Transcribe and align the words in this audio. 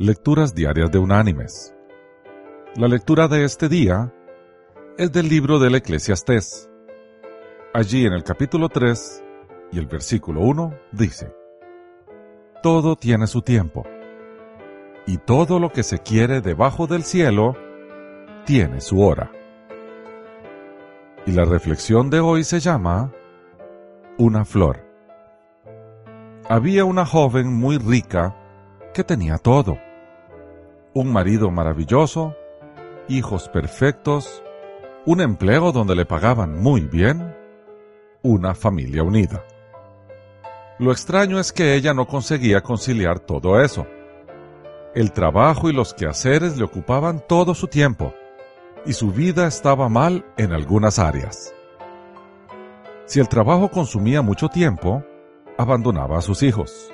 Lecturas 0.00 0.54
Diarias 0.54 0.92
de 0.92 1.00
Unánimes. 1.00 1.74
La 2.76 2.86
lectura 2.86 3.26
de 3.26 3.42
este 3.42 3.68
día 3.68 4.14
es 4.96 5.10
del 5.10 5.28
libro 5.28 5.58
del 5.58 5.74
Eclesiastés. 5.74 6.70
Allí 7.74 8.06
en 8.06 8.12
el 8.12 8.22
capítulo 8.22 8.68
3 8.68 9.24
y 9.72 9.78
el 9.80 9.86
versículo 9.86 10.42
1 10.42 10.72
dice, 10.92 11.34
Todo 12.62 12.94
tiene 12.94 13.26
su 13.26 13.42
tiempo, 13.42 13.86
y 15.04 15.18
todo 15.18 15.58
lo 15.58 15.72
que 15.72 15.82
se 15.82 15.98
quiere 15.98 16.42
debajo 16.42 16.86
del 16.86 17.02
cielo 17.02 17.56
tiene 18.46 18.80
su 18.80 19.02
hora. 19.02 19.32
Y 21.26 21.32
la 21.32 21.44
reflexión 21.44 22.08
de 22.08 22.20
hoy 22.20 22.44
se 22.44 22.60
llama 22.60 23.12
Una 24.16 24.44
flor. 24.44 24.78
Había 26.48 26.84
una 26.84 27.04
joven 27.04 27.52
muy 27.52 27.78
rica 27.78 28.36
que 28.94 29.02
tenía 29.02 29.38
todo 29.38 29.76
un 30.94 31.12
marido 31.12 31.50
maravilloso, 31.50 32.34
hijos 33.08 33.48
perfectos, 33.48 34.42
un 35.06 35.20
empleo 35.20 35.72
donde 35.72 35.94
le 35.94 36.04
pagaban 36.04 36.60
muy 36.60 36.82
bien, 36.82 37.34
una 38.22 38.54
familia 38.54 39.02
unida. 39.02 39.44
Lo 40.78 40.92
extraño 40.92 41.38
es 41.38 41.52
que 41.52 41.74
ella 41.74 41.94
no 41.94 42.06
conseguía 42.06 42.60
conciliar 42.60 43.18
todo 43.18 43.60
eso. 43.60 43.86
El 44.94 45.12
trabajo 45.12 45.68
y 45.68 45.72
los 45.72 45.94
quehaceres 45.94 46.56
le 46.56 46.64
ocupaban 46.64 47.22
todo 47.26 47.54
su 47.54 47.66
tiempo, 47.66 48.14
y 48.86 48.92
su 48.92 49.10
vida 49.12 49.46
estaba 49.46 49.88
mal 49.88 50.24
en 50.36 50.52
algunas 50.52 50.98
áreas. 50.98 51.52
Si 53.06 53.20
el 53.20 53.28
trabajo 53.28 53.70
consumía 53.70 54.22
mucho 54.22 54.48
tiempo, 54.48 55.02
abandonaba 55.56 56.18
a 56.18 56.22
sus 56.22 56.42
hijos. 56.42 56.92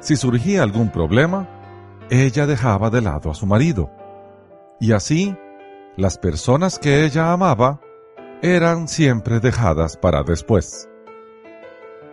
Si 0.00 0.16
surgía 0.16 0.62
algún 0.62 0.90
problema, 0.90 1.48
ella 2.10 2.46
dejaba 2.46 2.90
de 2.90 3.00
lado 3.00 3.30
a 3.30 3.34
su 3.34 3.46
marido. 3.46 3.90
Y 4.80 4.92
así, 4.92 5.36
las 5.96 6.18
personas 6.18 6.78
que 6.78 7.04
ella 7.04 7.32
amaba 7.32 7.80
eran 8.42 8.88
siempre 8.88 9.40
dejadas 9.40 9.96
para 9.96 10.22
después. 10.22 10.88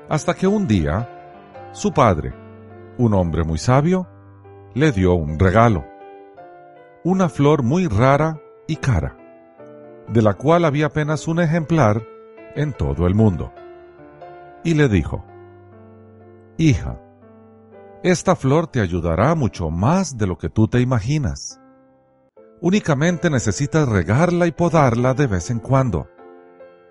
Hasta 0.07 0.33
que 0.33 0.47
un 0.47 0.67
día, 0.67 1.69
su 1.73 1.91
padre, 1.91 2.33
un 2.97 3.13
hombre 3.13 3.43
muy 3.43 3.57
sabio, 3.57 4.07
le 4.73 4.91
dio 4.91 5.13
un 5.13 5.39
regalo. 5.39 5.85
Una 7.03 7.29
flor 7.29 7.63
muy 7.63 7.87
rara 7.87 8.39
y 8.67 8.75
cara, 8.75 9.17
de 10.07 10.21
la 10.21 10.35
cual 10.35 10.65
había 10.65 10.87
apenas 10.87 11.27
un 11.27 11.39
ejemplar 11.39 12.03
en 12.55 12.73
todo 12.73 13.07
el 13.07 13.15
mundo. 13.15 13.51
Y 14.63 14.75
le 14.75 14.87
dijo, 14.87 15.25
Hija, 16.57 16.99
esta 18.03 18.35
flor 18.35 18.65
te 18.65 18.81
ayudará 18.81 19.35
mucho 19.35 19.69
más 19.69 20.17
de 20.17 20.25
lo 20.25 20.35
que 20.37 20.49
tú 20.49 20.67
te 20.67 20.79
imaginas. 20.79 21.61
Únicamente 22.59 23.29
necesitas 23.29 23.87
regarla 23.87 24.47
y 24.47 24.51
podarla 24.51 25.13
de 25.13 25.27
vez 25.27 25.51
en 25.51 25.59
cuando. 25.59 26.07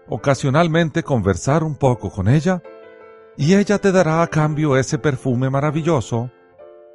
Ocasionalmente 0.08 1.03
conversar 1.03 1.64
un 1.64 1.77
poco 1.77 2.11
con 2.11 2.28
ella 2.28 2.62
y 3.36 3.55
ella 3.55 3.78
te 3.78 3.91
dará 3.91 4.22
a 4.22 4.28
cambio 4.28 4.77
ese 4.77 4.98
perfume 4.98 5.50
maravilloso 5.50 6.31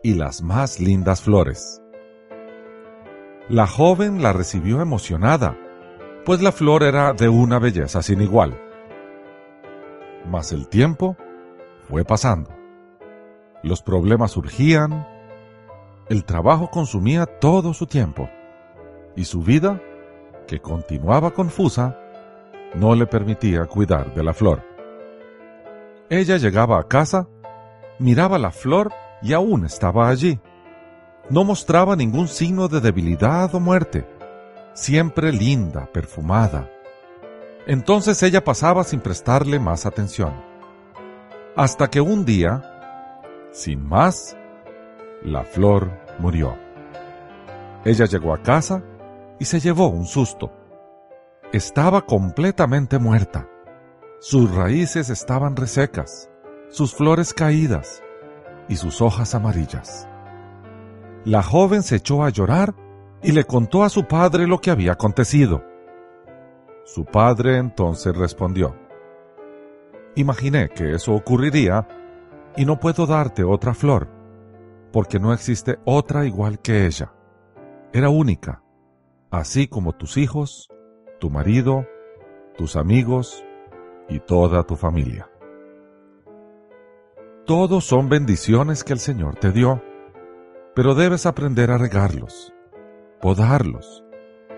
y 0.02 0.14
las 0.14 0.42
más 0.42 0.80
lindas 0.80 1.22
flores. 1.22 1.82
La 3.50 3.68
joven 3.68 4.24
la 4.24 4.32
recibió 4.32 4.82
emocionada, 4.82 5.58
pues 6.26 6.42
la 6.42 6.54
flor 6.54 6.84
era 6.84 7.14
de 7.14 7.28
una 7.28 7.60
belleza 7.60 8.02
sin 8.02 8.22
igual. 8.22 8.62
Mas 10.30 10.54
el 10.54 10.68
tiempo 10.70 11.18
fue 11.88 12.06
pasando 12.06 12.55
los 13.66 13.82
problemas 13.82 14.32
surgían, 14.32 15.08
el 16.08 16.24
trabajo 16.24 16.70
consumía 16.70 17.26
todo 17.26 17.74
su 17.74 17.88
tiempo 17.88 18.30
y 19.16 19.26
su 19.26 19.42
vida, 19.42 19.82
que 20.48 20.60
continuaba 20.60 21.32
confusa, 21.32 22.00
no 22.76 22.94
le 22.94 23.08
permitía 23.08 23.66
cuidar 23.66 24.14
de 24.14 24.24
la 24.24 24.34
flor. 24.34 24.62
Ella 26.10 26.38
llegaba 26.38 26.80
a 26.80 26.88
casa, 26.88 27.28
miraba 27.98 28.38
la 28.38 28.52
flor 28.52 28.92
y 29.24 29.34
aún 29.34 29.66
estaba 29.66 30.10
allí. 30.10 30.40
No 31.30 31.44
mostraba 31.44 31.96
ningún 31.96 32.28
signo 32.28 32.68
de 32.68 32.82
debilidad 32.82 33.56
o 33.56 33.60
muerte, 33.60 34.06
siempre 34.74 35.32
linda, 35.32 35.88
perfumada. 35.92 36.70
Entonces 37.66 38.22
ella 38.22 38.44
pasaba 38.44 38.84
sin 38.84 39.00
prestarle 39.00 39.58
más 39.58 39.88
atención. 39.88 40.34
Hasta 41.56 41.90
que 41.90 42.02
un 42.02 42.26
día 42.26 42.75
sin 43.56 43.88
más, 43.88 44.36
la 45.24 45.46
flor 45.46 45.90
murió. 46.20 46.58
Ella 47.86 48.06
llegó 48.06 48.34
a 48.34 48.44
casa 48.44 48.84
y 49.40 49.46
se 49.46 49.62
llevó 49.62 49.88
un 49.88 50.06
susto. 50.06 50.52
Estaba 51.54 52.02
completamente 52.02 53.00
muerta. 53.00 53.48
Sus 54.20 54.54
raíces 54.54 55.10
estaban 55.10 55.56
resecas, 55.56 56.30
sus 56.68 56.94
flores 56.94 57.34
caídas 57.34 58.04
y 58.68 58.76
sus 58.76 59.02
hojas 59.02 59.34
amarillas. 59.36 60.06
La 61.24 61.42
joven 61.42 61.82
se 61.82 61.96
echó 61.96 62.26
a 62.26 62.30
llorar 62.32 62.76
y 63.24 63.32
le 63.32 63.46
contó 63.46 63.86
a 63.86 63.90
su 63.90 64.06
padre 64.06 64.48
lo 64.48 64.60
que 64.60 64.70
había 64.70 64.92
acontecido. 64.92 65.64
Su 66.84 67.06
padre 67.06 67.58
entonces 67.58 68.16
respondió, 68.18 68.76
Imaginé 70.16 70.70
que 70.70 70.92
eso 70.92 71.14
ocurriría 71.14 71.88
y 72.58 72.66
no 72.66 72.80
puedo 72.80 73.06
darte 73.06 73.44
otra 73.44 73.74
flor, 73.74 74.08
porque 74.92 75.20
no 75.20 75.34
existe 75.34 75.80
otra 75.86 76.26
igual 76.26 76.60
que 76.60 76.86
ella. 76.86 77.14
Era 77.92 78.10
única, 78.10 78.64
así 79.32 79.68
como 79.68 79.94
tus 79.94 80.18
hijos, 80.18 80.70
tu 81.20 81.30
marido, 81.30 81.86
tus 82.58 82.76
amigos 82.76 83.44
y 84.08 84.20
toda 84.20 84.64
tu 84.64 84.76
familia. 84.76 85.30
Todos 87.46 87.86
son 87.86 88.10
bendiciones 88.10 88.84
que 88.84 88.94
el 88.94 89.00
Señor 89.00 89.36
te 89.36 89.52
dio, 89.52 89.82
pero 90.74 90.96
debes 90.96 91.26
aprender 91.26 91.72
a 91.72 91.78
regarlos, 91.78 92.54
podarlos 93.22 94.04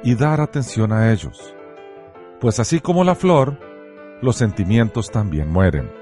y 0.03 0.15
dar 0.15 0.39
atención 0.39 0.91
a 0.93 1.11
ellos, 1.11 1.55
pues 2.39 2.59
así 2.59 2.79
como 2.79 3.03
la 3.03 3.15
flor, 3.15 3.59
los 4.21 4.35
sentimientos 4.35 5.11
también 5.11 5.49
mueren 5.49 5.96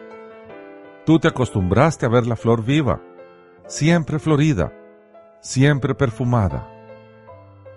Tú 1.06 1.20
te 1.20 1.28
acostumbraste 1.28 2.08
a 2.08 2.10
ver 2.10 2.26
la 2.26 2.36
flor 2.36 2.64
viva, 2.64 3.00
siempre 3.68 4.18
florida, 4.18 4.74
siempre 5.40 5.94
perfumada, 5.94 6.68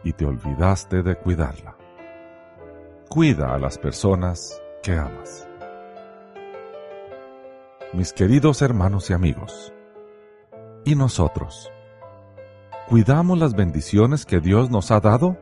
y 0.03 0.15
te 0.15 0.25
olvidaste 0.25 1.03
de 1.03 1.15
cuidarla. 1.15 1.77
Cuida 3.11 3.55
a 3.55 3.59
las 3.59 3.77
personas 3.77 4.63
que 4.83 4.93
amas. 4.93 5.47
Mis 7.93 8.15
queridos 8.15 8.63
hermanos 8.63 9.11
y 9.11 9.13
amigos, 9.13 9.75
¿y 10.87 10.95
nosotros? 10.95 11.71
¿Cuidamos 12.89 13.39
las 13.39 13.55
bendiciones 13.55 14.25
que 14.25 14.41
Dios 14.41 14.71
nos 14.71 14.91
ha 14.91 15.01
dado? 15.01 15.37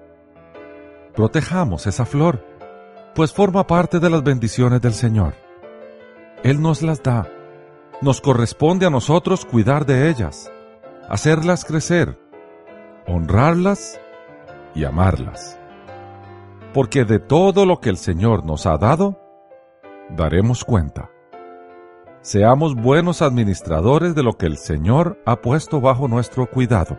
Protejamos 1.14 1.86
esa 1.86 2.04
flor, 2.04 2.44
pues 3.14 3.32
forma 3.32 3.64
parte 3.68 4.00
de 4.00 4.10
las 4.10 4.24
bendiciones 4.24 4.80
del 4.80 4.94
Señor. 4.94 5.34
Él 6.42 6.60
nos 6.60 6.82
las 6.82 7.00
da 7.00 7.30
nos 8.00 8.20
corresponde 8.20 8.86
a 8.86 8.90
nosotros 8.90 9.44
cuidar 9.44 9.86
de 9.86 10.08
ellas, 10.10 10.52
hacerlas 11.08 11.64
crecer, 11.64 12.18
honrarlas 13.06 14.00
y 14.74 14.84
amarlas. 14.84 15.58
Porque 16.74 17.04
de 17.04 17.18
todo 17.18 17.64
lo 17.64 17.80
que 17.80 17.88
el 17.88 17.96
Señor 17.96 18.44
nos 18.44 18.66
ha 18.66 18.76
dado, 18.76 19.18
daremos 20.10 20.64
cuenta. 20.64 21.10
Seamos 22.20 22.74
buenos 22.74 23.22
administradores 23.22 24.14
de 24.14 24.22
lo 24.22 24.36
que 24.36 24.46
el 24.46 24.58
Señor 24.58 25.18
ha 25.24 25.40
puesto 25.40 25.80
bajo 25.80 26.08
nuestro 26.08 26.50
cuidado. 26.50 26.98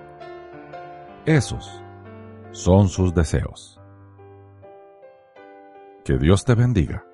Esos 1.25 1.83
son 2.51 2.87
sus 2.87 3.13
deseos. 3.13 3.79
Que 6.03 6.17
Dios 6.17 6.45
te 6.45 6.55
bendiga. 6.55 7.06